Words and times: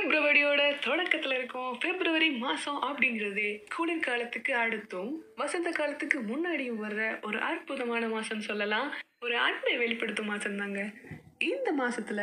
பிப்ரவரியோட 0.00 0.60
தொடக்கத்துல 0.86 1.34
இருக்கோம் 1.34 1.78
பிப்ரவரி 1.78 2.30
மாசம் 2.30 2.78
அப்படிங்கிறது 2.82 3.64
குளிர்காலத்துக்கு 3.74 4.52
அடுத்தும் 4.52 5.10
வசந்த 5.36 5.70
காலத்துக்கு 5.70 6.18
முன்னாடியும் 6.20 6.78
வர்ற 6.84 7.00
ஒரு 7.22 7.38
அற்புதமான 7.38 8.08
மாசம் 8.08 8.40
சொல்லலாம். 8.40 8.88
ஒரு 9.20 9.36
அன்பை 9.36 9.76
வெளிப்படுத்தும் 9.76 10.26
மாசம் 10.26 10.56
தாங்க 10.56 10.80
இந்த 11.38 11.72
மாசத்துல 11.72 12.20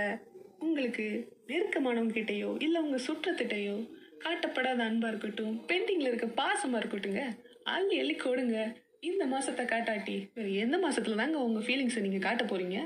உங்களுக்கு 0.59 1.05
நெருக்கமானவங்க 1.47 2.15
கிட்டேயோ 2.19 2.55
இல்ல 2.59 2.81
உங்க 2.81 2.99
சுற்றத்திட்டையோ 3.07 3.77
காட்டப்படாத 4.19 4.83
அன்பா 4.89 5.07
இருக்கட்டும் 5.07 5.55
பெண்டிங்ல 5.67 6.11
இருக்க 6.11 6.43
பாசமா 6.43 6.79
இருக்கட்டுங்க 6.79 7.23
அள்ளி 7.63 7.99
அள்ளி 7.99 8.15
கொடுங்க. 8.15 8.77
இந்த 8.99 9.25
மாசத்தை 9.25 9.65
காட்டாட்டி 9.65 10.29
வேற 10.33 10.47
எந்த 10.47 10.77
மாசத்துல 10.77 11.15
தாங்க 11.15 11.37
உங்க 11.37 11.59
ஃபீலிங்ஸை 11.59 11.99
நீங்க 11.99 12.17
காட்ட 12.17 12.43
போறீங்க? 12.43 12.79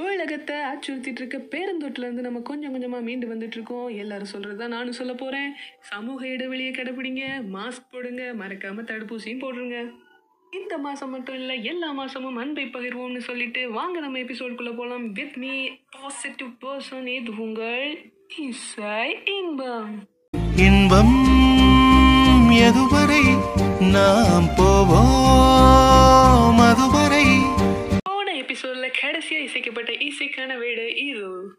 உலகத்தை 0.00 0.56
அச்சுறுத்திட்டு 0.56 1.06
இருக்க 1.06 1.42
பேருந்தோட்டுல 1.50 1.98
இருந்து 1.98 2.22
நம்ம 2.22 2.40
கொஞ்சம் 2.40 2.74
கொஞ்சமா 2.74 3.02
மீண்டு 3.02 3.34
வந்துட்டு 3.34 3.46
இருக்கோம் 3.46 3.88
எல்லாரும் 3.88 4.26
சொல்றதுதான் 4.32 4.66
நானும் 4.66 4.92
சொல்ல 4.92 5.14
போறேன். 5.14 5.52
சமூக 5.80 6.26
இடைவெளியை 6.26 6.72
கடைபிடிங்க 6.72 7.22
மாஸ்க் 7.52 7.90
போடுங்க. 7.90 8.34
மறக்காம 8.38 8.82
தடுப்பூசியும் 8.82 9.38
போடுங்க. 9.38 9.84
இந்த 10.50 10.78
மாசம் 10.78 11.10
மட்டும் 11.10 11.34
இல்ல 11.34 11.54
எல்லா 11.54 11.98
மாசமும் 11.98 12.36
அன்பை 12.36 12.64
பகிர்வோம்னு 12.64 13.18
சொல்லிட்டு 13.18 13.70
வாங்க 13.70 14.00
நம்ம 14.00 14.18
எபிசோட்குள்ள 14.18 14.76
போலாம். 14.76 15.12
வித் 15.12 15.36
மீ 15.36 15.68
பாசிட்டிவ் 15.90 16.48
பர்சன் 16.60 17.06
இது 17.06 17.38
உங்கள் 17.38 18.12
இசை 18.48 19.18
இன்பம். 19.24 20.08
இன்பம் 20.56 21.38
எதுவரை 22.50 23.38
நாம் 23.92 24.48
போவோம்? 24.56 26.58
அதுவரை 26.58 27.19
கடைசியாக 29.20 29.48
இசைக்கப்பட்ட 29.48 29.92
இசைக்கான 29.92 30.58
வீடு 30.58 30.96
இது. 31.06 31.58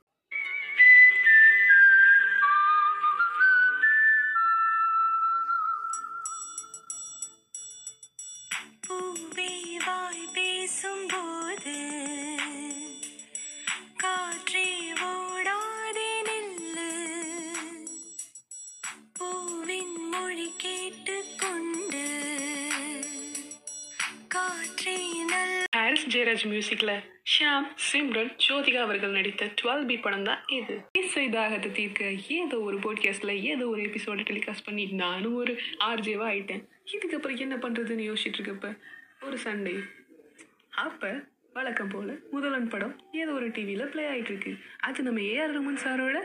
பேசும்போது 10.34 11.76
காற்றே 13.98 14.68
ஓடாதே 15.08 16.12
நில்லு. 16.28 16.90
பூவின் 19.18 19.96
மொழி 20.10 20.50
கேட்டுக்கொண்டு 20.58 21.91
எஸ் 25.92 26.06
ஜெயராஜ் 26.10 26.44
மியூசிக்ல 26.48 26.92
ஷியாம் 27.32 27.68
சிம்ரன் 27.86 28.32
ஜோதிகா 28.46 28.80
அவர்கள் 28.80 29.12
நடித்த 29.12 29.46
டுவெல் 29.62 29.86
பி 29.86 29.98
படம் 29.98 30.24
தான் 30.24 30.42
இது. 30.50 30.76
இசை 31.00 31.30
தாகத்தை 31.30 31.72
தீர்க்க 31.72 32.10
ஏதோ 32.34 32.60
ஒரு 32.60 32.78
போட்காஸ்ட்ல 32.78 33.42
ஏதோ 33.44 33.68
ஒரு 33.68 33.82
எபிசோட 33.82 34.22
டெலிகாஸ்ட் 34.22 34.66
பண்ணி 34.66 34.86
நானும் 34.96 35.36
ஒரு 35.36 35.54
ஆர்ஜேவா 35.86 36.28
ஆயிட்டேன். 36.28 36.64
இதுக்கப்புறம் 36.94 37.40
என்ன 37.40 37.56
பண்றதுன்னு 37.56 38.08
யோசிச்சுட்டு 38.10 38.40
இருக்கப்ப 38.40 38.70
ஒரு 39.26 39.38
சண்டே 39.44 39.76
அப்ப 40.78 41.04
வழக்கம் 41.54 41.90
போல 41.90 42.12
முதலன் 42.32 42.68
படம் 42.68 42.94
ஏதோ 43.12 43.32
ஒரு 43.32 43.48
டிவியில 43.48 43.86
ப்ளே 43.90 44.08
ஆயிட்டு 44.08 44.28
இருக்கு 44.28 44.52
அது 44.80 45.04
நம்ம 45.04 45.20
ஏஆர் 45.32 45.56
ரமன் 45.56 45.82
சாரோட 45.84 46.18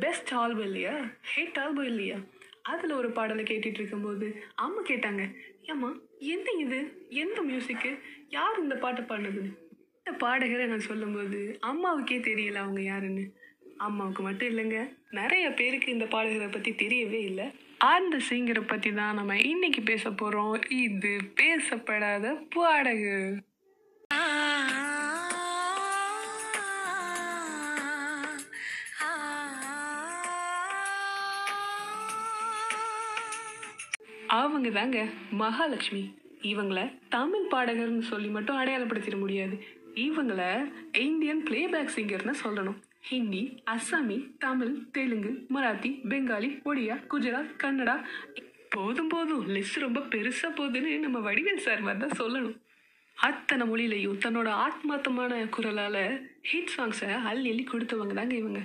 பெஸ்ட் 0.00 0.34
ஆல்பம் 0.34 0.64
இல்லையா? 0.64 0.94
ஹிட் 1.32 1.58
ஆல்பம் 1.58 1.84
இல்லையா? 1.84 2.16
அதுல 2.62 2.94
ஒரு 2.94 3.10
பாடலை 3.10 3.44
கேட்டுட்டு 3.44 3.80
இருக்கும்போது 3.80 4.26
அம்மா 4.56 4.82
கேட்டாங்க 4.82 5.22
ஏம்மா 5.62 5.90
என்ன 6.18 6.46
இது? 6.58 6.78
எந்த 7.08 7.42
மியூசிக்கு 7.42 7.90
யார் 8.28 8.62
இந்த 8.62 8.74
பாட்டை 8.74 9.02
பாடினதுன்னு 9.04 9.52
இந்த 9.98 10.12
பாடகரை 10.24 10.66
நான் 10.66 10.88
சொல்லும்போது 10.90 11.58
அம்மாவுக்கே 11.60 12.18
தெரியல 12.20 12.54
அவங்க 12.54 12.80
யாருன்னு. 12.82 13.24
அம்மாவுக்கு 13.76 14.22
மட்டும் 14.22 14.48
இல்லைங்க 14.48 14.78
நிறைய 15.10 15.50
பேருக்கு 15.50 15.92
இந்த 15.92 16.04
பாடகரை 16.04 16.50
பற்றி 16.52 16.72
தெரியவே 16.72 17.20
இல்லை. 17.20 17.46
ஆர்ந்த 17.78 18.16
சிங்கரை 18.30 18.66
பற்றி 18.66 18.92
தான் 18.92 19.14
நம்ம 19.14 19.38
இன்னைக்கு 19.38 19.82
பேச 19.82 20.10
போகிறோம் 20.10 20.62
இது 20.68 21.12
பேசப்படாத 21.34 22.34
பாடகர். 22.54 23.32
அவங்க 34.34 34.70
தாங்க 34.70 35.08
மகாலட்சுமி. 35.38 36.02
இவங்களை 36.42 36.98
தமிழ் 37.08 37.48
பாடகர்னு 37.50 37.98
சொல்லி 37.98 38.28
மட்டும் 38.28 38.56
அடையாளப்படுத்திட 38.56 39.18
முடியாது. 39.18 39.64
இவங்கள 39.94 40.72
இந்தியன் 40.96 41.42
பிளேபேக் 41.42 41.94
சிங்கர்னு 41.96 42.34
சொல்லணும். 42.44 42.78
ஹிந்தி 43.00 43.62
அஸ்ஸாமி 43.70 44.36
தமிழ் 44.38 44.90
தெலுங்கு 44.90 45.46
மராத்தி 45.54 45.90
பெங்காலி 46.08 46.48
ஒடியா 46.64 46.96
குஜராத் 47.10 47.52
கன்னடா. 47.62 48.04
போதும் 48.70 49.08
போதும். 49.08 49.48
லிஸ்ட் 49.48 49.78
ரொம்ப 49.78 50.00
பெருசா 50.00 50.48
போகுதுன்னு 50.56 50.98
நம்ம 50.98 51.32
வடிவேல் 51.32 51.64
சார் 51.66 51.80
மாதிரி 51.80 52.06
தான் 52.06 52.26
சொல்லணும். 52.26 52.56
அத்தனை 53.14 53.66
மொழியிலையும் 53.68 54.18
தன்னோட 54.18 54.50
ஆத்மார்த்தமான 54.66 55.48
குரலால 55.58 56.26
ஹிட் 56.52 56.74
சாங்ஸை 56.76 57.12
அள்ளி 57.22 57.48
அள்ளி 57.50 57.68
கொடுத்தவங்க 57.72 58.14
தாங்க 58.14 58.34
இவங்க. 58.34 58.60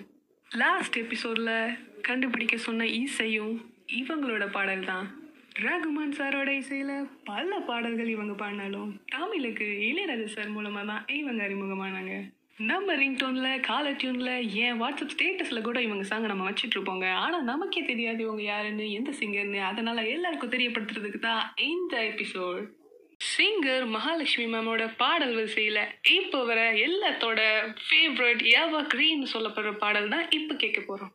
லாஸ்ட் 0.49 0.99
எபிசோட்ல 0.99 1.77
கண்டுபிடிக்க 2.01 2.57
சொன்ன 2.57 2.87
இசையும் 2.87 3.71
இவங்களோட 3.93 4.51
பாடல் 4.51 4.85
தான் 4.85 5.25
ரகுமான் 5.63 6.15
சாரோட 6.17 6.49
இசையில 6.59 6.91
பல 7.25 7.59
பாடல்கள் 7.59 8.07
இவங்க 8.07 8.33
பாடினாலும் 8.33 8.89
தமிழுக்கு 9.11 9.67
இளையராஜா 9.87 10.27
சார் 10.27 10.55
மூலமா 10.55 10.81
தான் 10.85 11.05
இவங்க 11.13 11.41
அறிமுகமானாங்க. 11.43 12.15
நம்ம 12.63 12.93
ரிங்டோன்ல 12.95 13.59
காலர் 13.59 13.97
டியூன்ல 14.01 14.31
ஏன் 14.61 14.79
வாட்ஸ்அப் 14.81 15.13
ஸ்டேட்டஸ்ல 15.13 15.61
கூட 15.61 15.81
இவங்க 15.81 16.03
சாங்க 16.03 16.27
நம்ம 16.27 16.47
வச்சுட்டு 16.49 16.75
இருப்போங்க 16.77 17.07
ஆனா 17.15 17.41
நமக்கே 17.41 17.83
தெரியாது 17.85 18.23
இவங்க 18.23 18.43
யாருன்னு 18.43 18.91
எந்த 18.91 19.11
சிங்கர்னு 19.11 19.61
அதனால 19.61 20.05
எல்லாருக்கும் 20.07 20.53
தெரியப்படுத்துறதுக்கு 20.55 21.19
தான் 21.19 21.43
இந்த 21.67 21.95
எபிசோட் 22.03 22.63
சிங்கர் 23.27 23.85
மகாலட்சுமி 23.87 24.47
மேமோட 24.47 24.83
பாடல் 24.97 25.35
வரிசையில 25.35 25.79
இப்போ 26.11 26.43
வர 26.43 26.59
எல்லாத்தோட 26.81 27.39
ஃபேவரட் 27.85 28.43
எவா 28.55 28.81
கிரீன் 28.87 29.31
சொல்லப்படுற 29.33 29.71
பாடல் 29.77 30.09
தான் 30.09 30.27
இப்போ 30.31 30.55
கேட்க 30.55 30.79
போறோம். 30.81 31.13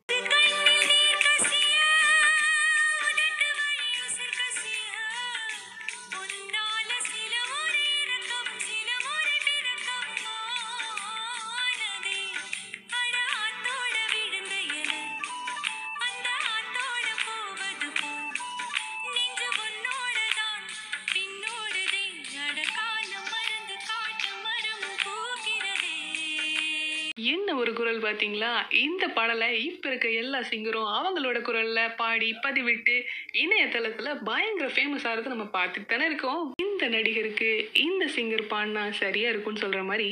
என்ன 27.30 27.54
ஒரு 27.54 27.72
குரல் 27.72 28.00
பாத்தீங்களா 28.00 28.50
இந்த 28.84 29.04
பாடலை 29.08 29.48
இப்ப 29.64 29.88
இருக்க 29.88 30.08
எல்லா 30.22 30.38
சிங்கரும் 30.50 30.88
அவங்களோட 30.98 31.38
குரல்ல 31.48 31.80
பாடி 31.96 32.28
பதிவிட்டு 32.44 32.94
இணையதளத்துல 33.42 34.14
பயங்கர 34.24 34.68
ஃபேமஸ் 34.68 35.06
ஆகிறது 35.08 35.32
நம்ம 35.34 35.46
பார்த்துட்டு 35.58 35.86
தானே 35.86 36.04
இருக்கோம். 36.04 36.42
இந்த 36.56 36.86
நடிகருக்கு 36.88 37.50
இந்த 37.86 38.06
சிங்கர் 38.16 38.44
பாடினா 38.52 38.84
சரியா 39.02 39.28
இருக்கும்னு 39.28 39.64
சொல்ற 39.64 39.82
மாதிரி 39.84 40.08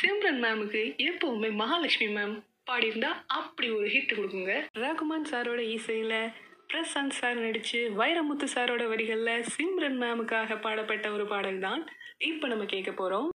சிம்ரன் 0.00 0.40
மேமுக்கு 0.44 0.82
எப்பவுமே 1.08 1.50
மகாலட்சுமி 1.62 2.08
மேம் 2.16 2.34
பாடியிருந்தா 2.70 3.12
அப்படி 3.38 3.70
ஒரு 3.70 3.88
ஹிட் 3.88 4.16
கொடுக்குங்க. 4.16 4.54
ரகுமான் 4.84 5.30
சாரோட 5.32 5.62
இசையில 5.76 6.14
பிரசாந்த் 6.72 7.18
சார் 7.18 7.42
நடிச்சு 7.42 7.80
வைரமுத்து 8.00 8.46
சாரோட 8.54 8.84
வரிகள்ல 8.92 9.32
சிம்ரன் 9.56 9.98
மேமுக்காக 10.02 10.60
பாடப்பட்ட 10.60 11.12
ஒரு 11.12 11.26
பாடல் 11.26 11.58
தான் 11.58 11.82
இப்போ 12.30 12.46
நம்ம 12.48 12.64
கேட்க 12.64 12.90
போறோம். 12.90 13.28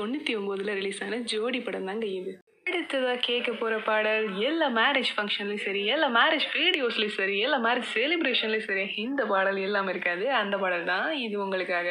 தொண்ணூத்தி 0.00 0.34
ஒன்பதுல 0.38 0.76
ரிலீஸ் 0.78 1.02
ஆன 1.06 1.20
ஜோடி 1.32 1.60
படம் 1.60 1.90
தாங்க 1.90 2.06
இது. 2.18 2.32
அடுத்ததா 2.66 3.12
கேட்க 3.20 3.50
போற 3.52 3.74
பாடல் 3.86 4.26
எல்லா 4.40 4.66
மேரேஜ் 4.76 5.10
ஃபங்க்ஷன்லயும் 5.14 5.64
சரி 5.64 5.80
எல்லா 5.86 6.08
மேரேஜ் 6.16 6.46
வீடியோஸ்லயும் 6.56 7.16
சரி 7.16 7.36
எல்லா 7.40 7.58
மேரேஜ் 7.64 7.88
செலிப்ரேஷன்லயும் 7.94 8.66
சரி 8.68 8.84
இந்த 9.04 9.22
பாடல் 9.26 9.58
எல்லாம் 9.66 9.88
இருக்காது 9.88 10.26
அந்த 10.40 10.56
பாடல் 10.58 10.90
தான் 10.92 11.08
இது 11.24 11.36
உங்களுக்காக. 11.44 11.88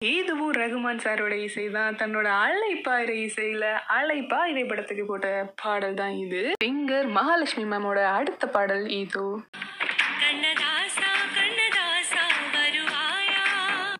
இதுவும் 0.00 0.52
ரகுமான் 0.52 1.00
சாரோட 1.04 1.34
இசை 1.44 1.64
தான் 1.68 1.96
தன்னோட 1.96 2.26
அழைப்பாயிர 2.42 3.10
இசையில 3.22 3.64
அழைப்பாயிரை 3.96 4.62
படத்துக்கு 4.68 5.04
போட்ட 5.06 5.28
பாடல் 5.62 5.94
தான் 5.94 6.14
இது. 6.24 6.42
சிங்கர் 6.64 7.08
மகாலட்சுமி 7.16 7.64
மேமோட 7.72 8.02
அடுத்த 8.18 8.46
பாடல் 8.46 8.84
இதோ. 8.98 9.24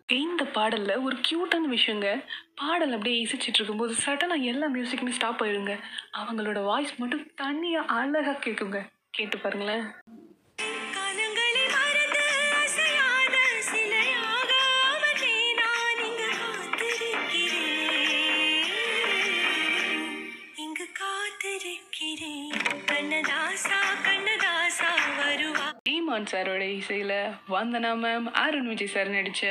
இந்த 0.09 0.45
பாடல்ல 0.56 0.93
ஒரு 1.03 1.17
கியூட்டான 1.27 1.69
விஷயங்க. 1.77 2.09
பாடல் 2.55 2.93
அப்படியே 2.93 3.17
இசைச்சிட்டு 3.25 3.59
இருக்கும்போது 3.61 3.94
சடனா 4.05 4.39
எல்லா 4.53 4.69
மியூசிக்குமே 4.69 5.17
ஸ்டாப் 5.19 5.43
ஆயிடுங்க. 5.44 5.75
அவங்களோட 6.21 6.65
வாய்ஸ் 6.65 6.94
மட்டும் 6.99 7.27
தனியா 7.35 7.83
அழகா 7.99 8.35
கேட்குங்க 8.47 8.81
கேட்டு 9.11 9.39
பாருங்களேன். 9.39 9.85
ஈமான் 25.91 26.26
சாரோட 26.31 26.65
இசையில 26.81 27.12
வந்தனா 27.50 27.91
மேம் 27.97 28.26
அருண் 28.32 28.67
விஜய் 28.67 28.87
சார் 28.87 29.11
நடிச்ச 29.11 29.43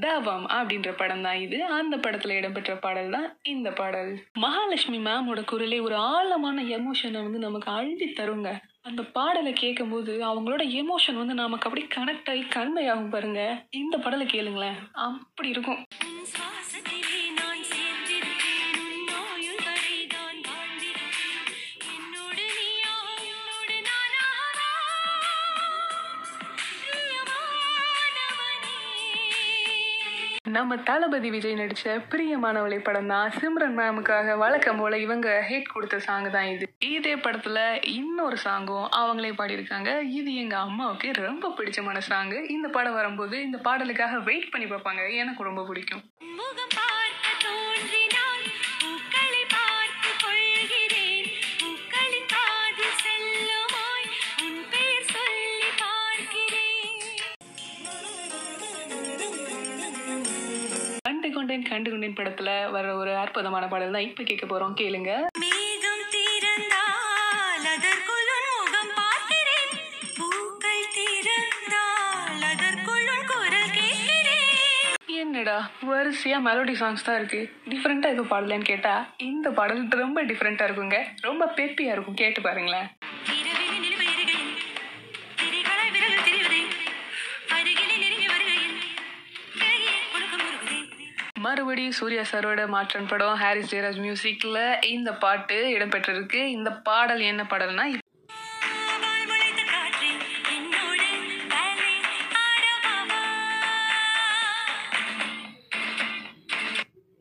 தவம் 0.00 0.46
அப்படின்ற 0.48 0.90
படம் 0.96 1.22
தான் 1.22 1.36
இது. 1.36 1.64
அந்த 1.64 1.96
படத்துல 1.96 2.28
இடம்பெற்ற 2.28 2.76
பாடல் 2.76 3.10
தான் 3.10 3.38
இந்த 3.42 3.70
பாடல். 3.70 4.22
மகாலட்சுமி 4.32 4.98
மேமோட 4.98 5.44
குரலே 5.44 5.80
ஒரு 5.80 5.96
ஆழமான 5.96 6.62
எமோஷனை 6.62 7.22
வந்து 7.22 7.38
நமக்கு 7.38 7.70
அழுதி 7.70 8.12
தருங்க. 8.12 8.60
அந்த 8.82 9.02
பாடலை 9.02 9.52
கேட்கும்போது 9.52 10.12
அவங்களோட 10.24 10.62
எமோஷன் 10.82 11.14
வந்து 11.14 11.34
நமக்கு 11.34 11.70
அப்படியே 11.70 11.88
கனெக்ட் 11.94 12.30
ஆகி 12.30 12.42
கண்மையாகும் 12.42 13.10
பாருங்க. 13.10 13.66
இந்த 13.70 13.98
பாடலை 13.98 14.26
கேளுங்களேன். 14.26 14.92
அப்படி 14.92 15.48
இருக்கும். 15.48 15.86
நம்ம 30.54 30.76
தளபதி 30.88 31.28
விஜய் 31.30 31.54
நடிச்ச 31.54 31.84
பிரியமானவளை 32.10 32.78
படம் 32.78 33.10
தான் 33.12 33.30
சிம்ரன் 33.30 33.76
மேமுக்காக 33.78 34.36
வழக்கம் 34.42 34.80
போல 34.80 34.98
இவங்க 34.98 35.28
ஹேட் 35.48 35.72
கொடுத்த 35.74 35.98
சாங் 35.98 36.28
தான் 36.30 36.48
இது. 36.54 36.66
இதே 36.78 37.14
படத்துல 37.14 37.58
இன்னொரு 37.98 38.36
சாங்கும் 38.44 38.86
அவங்களே 39.00 39.32
பாடியிருக்காங்க. 39.38 39.90
இது 40.18 40.34
எங்க 40.42 40.56
அம்மாவுக்கு 40.56 41.10
ரொம்ப 41.26 41.52
பிடிச்சமான 41.58 41.98
சாங் 42.10 42.34
இந்த 42.56 42.68
படம் 42.68 42.98
வரும்போது 43.00 43.38
இந்த 43.42 43.60
பாடலுக்காக 43.64 44.22
வெயிட் 44.22 44.50
பண்ணி 44.50 44.68
பார்ப்பாங்க. 44.70 45.04
எனக்கு 45.22 45.48
ரொம்ப 45.50 45.64
பிடிக்கும். 45.70 46.04
கண்டு 61.24 61.36
கொண்டேன் 61.36 61.68
கண்டு 61.68 61.88
கொண்டேன் 61.90 62.16
படத்துல 62.16 62.50
வர 62.74 62.86
ஒரு 62.96 63.12
அற்புதமான 63.20 63.64
பாடல் 63.66 63.94
தான் 63.96 64.06
இப்ப 64.08 64.24
கேட்க 64.30 64.44
போறோம். 64.46 64.74
கேளுங்க. 64.80 65.12
மேகம் 65.42 66.02
திறந்தால் 66.14 67.64
அதற்குள் 67.74 68.28
உன் 68.34 68.48
முகம் 68.48 68.90
பார்க்கிறேன். 68.98 69.70
பூக்கள் 70.18 70.84
திறந்தால் 70.96 72.44
அதற்குள் 72.50 73.08
உன் 73.14 73.26
குரல் 73.30 73.72
கேட்கிறேன். 73.78 74.92
என்னடா 75.22 75.56
வரிசையா 75.90 76.40
மெலோடி 76.48 76.76
சாங்ஸ் 76.82 77.06
தான் 77.08 77.18
இருக்கு. 77.20 77.40
டிஃப்ரெண்டா 77.72 78.10
எதுவும் 78.14 78.32
பாடலன்னு 78.34 78.70
கேட்டா 78.72 78.94
இந்த 79.30 79.50
பாடல் 79.60 79.82
ரொம்ப 80.04 80.24
டிஃப்ரெண்டா 80.32 80.66
இருக்குங்க. 80.68 81.00
ரொம்ப 81.28 81.52
பெப்பியா 81.60 81.94
இருக்கும் 81.96 82.20
கேட்டு 82.24 82.42
பாருங்களேன். 82.48 82.90
மறுபடியும் 91.54 91.92
சூர்யா 91.92 92.22
சாரோட 92.30 92.68
மாற்றன் 92.68 93.06
படம் 93.06 93.34
ஹாரிஸ் 93.34 93.74
ஜெயராஜ் 93.74 93.98
மியூசிக்ல 94.04 94.84
இந்த 94.84 95.12
பாட்டு 95.14 95.56
இடம்பெற்றிருக்கு. 95.78 96.40
இந்த 96.46 96.70
பாடல் 96.72 97.20
என்ன 97.20 97.42
பாடல்னா 97.50 97.84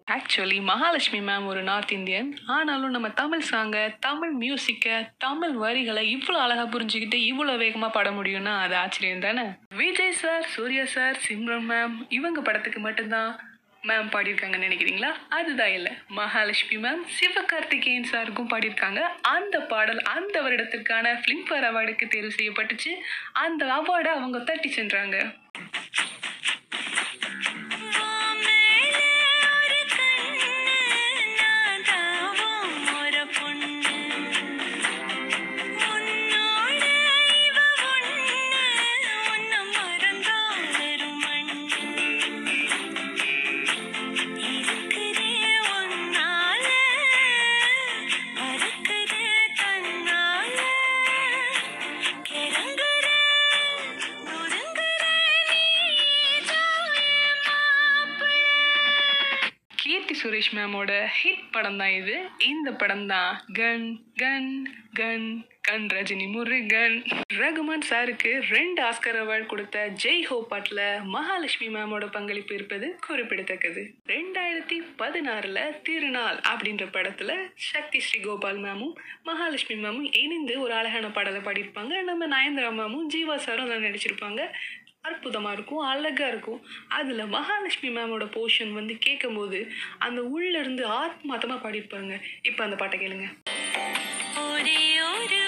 ஆக்சுவலி 0.08 0.58
மகாலட்சுமி 0.62 1.20
மேம் 1.20 1.46
ஒரு 1.46 1.62
நார்த் 1.64 1.92
இந்தியன் 1.92 2.38
ஆனாலும் 2.46 2.90
நம்ம 2.90 3.10
தமிழ் 3.10 3.46
சாங்கை 3.52 3.96
தமிழ் 4.00 4.34
மியூசிக்கை 4.36 4.98
தமிழ் 5.18 5.52
வரிகளை 5.52 6.04
இவ்வளோ 6.16 6.40
அழகாக 6.40 6.68
புரிஞ்சுக்கிட்டு 6.74 7.20
இவ்வளோ 7.32 7.58
வேகமாக 7.58 7.92
பாட 7.92 8.10
முடியும்னா 8.10 8.56
அது 8.60 8.76
ஆச்சரியம் 8.76 9.20
தானே? 9.20 9.46
Vijay 9.76 10.12
sir 10.12 10.46
Suriya 10.48 10.86
sir 10.86 11.18
Simran 11.28 11.68
ma'am 11.70 11.98
இவங்க 12.10 12.42
படத்துக்கு 12.42 12.80
மட்டும்தான். 12.80 13.52
மேம் 13.88 14.12
பாடியிருக்காங்கன்னு 14.12 14.68
நினைக்கிறீங்களா? 14.68 15.12
அதுதான் 15.30 15.72
இல்லை. 15.72 15.92
மகாலட்சுமி 16.08 16.78
மேம் 16.78 17.02
சிவகார்த்திகேயன் 17.20 18.10
சாருக்கும் 18.12 18.50
பாடியிருக்காங்க. 18.50 19.02
அந்த 19.22 19.62
பாடல் 19.62 20.02
அந்த 20.02 20.42
வருடத்திற்கான 20.42 21.16
ஃபிலிம்ஃபேர் 21.24 21.68
அவார்டுக்கு 21.70 22.08
தேர்வு 22.08 22.32
செய்யப்பட்டுச்சு. 22.38 22.92
அந்த 23.34 23.66
அவார்டை 23.66 24.12
அவங்க 24.18 24.40
தட்டி 24.40 24.70
சென்றாங்க. 24.70 25.18
சுரேஷ் 60.24 60.54
மேமோட 60.58 60.92
ஹிட் 61.20 61.48
படம் 61.56 61.80
தான் 61.80 61.96
இது. 62.02 62.18
இந்த 62.52 62.70
படம் 62.82 63.08
தான் 63.08 63.32
கன் 63.60 63.88
கன் 64.22 64.54
கன் 65.00 65.26
கன் 65.68 65.86
ரஜினி 65.96 66.26
முருகன். 66.34 66.96
ரகுமான் 67.40 67.86
சாருக்கு 67.90 68.32
ரெண்டு 68.54 68.80
ஆஸ்கர் 68.88 69.18
அவார்டு 69.22 69.46
கொடுத்த 69.52 69.86
ஜெய் 70.04 70.24
ஹோ 70.30 70.38
பாட்டில் 70.52 70.82
மகாலட்சுமி 71.16 71.68
மேமோட 71.76 72.08
பங்களிப்பு 72.16 72.54
இருப்பது 72.58 72.88
குறிப்பிடத்தக்கது. 73.08 73.84
ரெண்டாயிரத்தி 74.14 74.78
பதினாறுல 75.02 75.60
திருநாள் 75.88 76.40
அப்படின்ற 76.52 76.88
படத்துல 76.98 77.34
சக்தி 77.72 78.02
ஸ்ரீ 78.08 78.20
கோபால் 78.20 78.62
மேமும் 78.66 78.96
மகாலட்சுமி 79.30 79.78
மேமும் 79.86 80.10
இணைந்து 80.24 80.56
ஒரு 80.62 80.74
அழகான 80.74 81.10
பாடலை 81.18 81.42
பாடியிருப்பாங்க. 81.48 82.04
நம்ம 82.12 82.28
நயன்தரா 82.36 82.72
மேமும் 82.80 83.10
ஜீவா 83.16 83.38
சாரும் 83.48 83.70
அதில் 83.70 83.88
நடிச்சிருப்பாங்க. 83.90 84.42
அற்புதமாக 85.08 85.56
இருக்கும் 85.58 85.86
அழகாக 85.92 86.30
இருக்கும். 86.34 86.60
அதில் 86.98 87.32
மகாலட்சுமி 87.36 87.90
மேமோட 87.98 88.26
போர்ஷன் 88.36 88.72
வந்து 88.80 88.94
கேட்கும்போது 89.06 89.60
அந்த 90.06 90.22
உள்ளேருந்து 90.36 90.84
ஆத்மாத்தமாக 91.02 91.60
பாடியிருப்பாங்க. 91.66 92.14
இப்போ 92.42 92.64
அந்த 92.64 92.76
பாட்டை 92.82 92.98
கேளுங்க. 93.00 93.28
ஒரே 94.52 94.80
ஒரு 95.16 95.42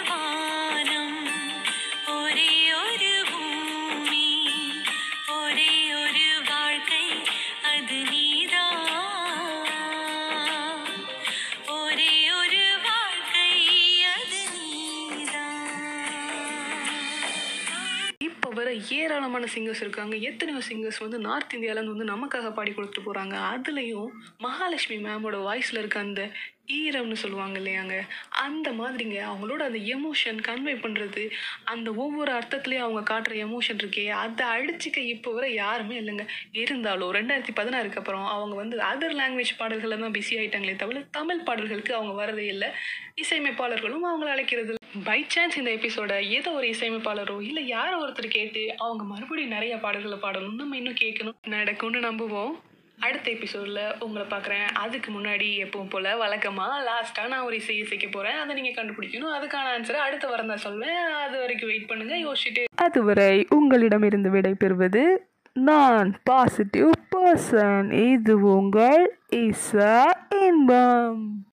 வர 18.65 18.77
ஏராளமான 18.89 19.48
சிங்கர்ஸ் 19.55 19.81
இருக்காங்க. 19.81 20.15
எத்தனையோ 20.27 20.62
சிங்கர்ஸ் 20.69 21.00
வந்து 21.00 21.17
நார்த் 21.19 21.53
இந்தியாவிலேருந்து 21.53 21.95
வந்து 21.95 22.12
நமக்காக 22.13 22.53
பாடி 22.53 22.72
கொடுத்துட்டு 22.72 23.03
போகிறாங்க 23.05 23.36
அதுலேயும் 23.53 24.10
மகாலட்சுமி 24.38 24.98
மேமோட 25.03 25.38
வாய்ஸில் 25.43 25.79
இருக்க 25.79 26.00
அந்த 26.00 26.22
ஈரம்னு 26.67 27.13
சொல்லுவாங்க 27.13 27.60
இல்லையாங்க? 27.60 27.95
அந்த 28.29 28.72
மாதிரிங்க. 28.72 29.17
அவங்களோட 29.29 29.60
அந்த 29.60 29.79
எமோஷன் 29.95 30.39
கன்வே 30.48 30.75
பண்ணுறது 30.86 31.29
அந்த 31.63 31.93
ஒவ்வொரு 31.93 32.31
அர்த்தத்துலேயும் 32.31 32.86
அவங்க 32.86 33.01
காட்டுற 33.13 33.36
எமோஷன் 33.45 33.81
இருக்கே 33.84 34.05
அதை 34.07 34.45
அடிச்சுக்க 34.48 34.98
இப்போ 34.98 35.31
வரை 35.31 35.53
யாருமே 35.53 36.00
இல்லைங்க. 36.00 36.25
இருந்தாலும் 36.51 37.13
ரெண்டாயிரத்தி 37.13 37.55
பதினாறுக்கு 37.55 37.98
அப்புறம் 37.98 38.25
அவங்க 38.25 38.55
வந்து 38.55 38.77
அதர் 38.77 39.17
லாங்குவேஜ் 39.22 39.57
பாடல்களில் 39.57 40.00
தான் 40.00 40.12
பிஸி 40.12 40.39
ஆகிட்டாங்களே 40.39 40.75
தவிர 40.75 41.05
தமிழ் 41.12 41.45
பாடல்களுக்கு 41.50 41.93
அவங்க 41.93 42.25
வரதே 42.25 42.48
இல்லை. 42.48 42.69
இசையமைப்பாளர்களும் 43.15 44.07
அவங்கள 44.12 44.31
அழைக்கிறது 44.36 44.74
பை 45.03 45.25
சான்ஸ் 45.27 45.57
இந்த 45.57 45.72
எபிசோட 45.72 46.24
ஏதோ 46.29 46.51
ஒரு 46.51 46.67
இசையமைப்பாளரோ 46.67 47.41
இல்லை 47.41 47.67
யாரோ 47.67 48.05
ஒருத்தர் 48.05 48.27
கேட்டு 48.27 48.75
அவங்க 48.77 49.03
மறுபடியும் 49.03 49.55
நிறைய 49.57 49.77
பாடல்களை 49.77 50.17
பாடணும் 50.22 50.62
நம்ம 50.62 50.75
இன்னும் 50.75 51.01
கேட்கணும். 51.01 51.38
நடக்கும்னு 51.48 52.00
நம்புவோம். 52.00 52.55
அடுத்த 53.00 53.32
எபிசோடில் 53.32 53.96
உங்களை 54.00 54.28
பார்க்குறேன். 54.28 54.68
அதுக்கு 54.74 55.12
முன்னாடி 55.12 55.48
எப்பவும் 55.64 55.90
போல் 55.90 56.18
வழக்கமாக 56.18 56.84
லாஸ்ட்டாக 56.90 57.28
நான் 57.28 57.42
ஒரு 57.42 57.56
இசை 57.56 57.78
இசைக்க 57.78 58.08
போகிறேன் 58.08 58.36
அதை 58.36 58.62
நீங்கள் 58.62 58.86
கண்டுபிடிக்கணும். 58.86 59.36
அதுக்கான 59.38 59.72
ஆன்சரை 59.78 59.94
அடுத்த 59.94 60.28
வாரம் 60.28 60.48
தான் 60.48 60.58
சொல்வேன். 60.58 60.98
அது 60.98 61.40
வரைக்கும் 61.40 61.70
வெயிட் 61.70 61.90
பண்ணுங்கள் 61.92 62.24
யோசிச்சுட்டு 62.28 62.64
அதுவரை 62.75 63.46
உங்களிடமிருந்து 63.50 64.30
விடை 64.30 64.54
பெறுவது 64.54 65.28
நான் 65.54 66.20
பாசிட்டிவ் 66.24 66.92
பர்சன் 67.16 68.12
இது 68.12 68.42
உங்கள் 68.42 69.18
இசா 69.30 70.04
இன்பம். 70.42 71.45